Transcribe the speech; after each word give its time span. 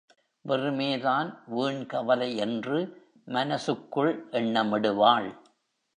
வெறுமேதான் 0.47 1.37
வீண் 1.47 1.85
கவலை 1.85 2.35
என்று 2.35 2.79
மனசுக்குள் 3.25 4.27
எண்ணமிடுவாள். 4.31 5.37